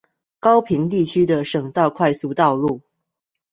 [0.39, 2.81] 高屏地區的省道快速公路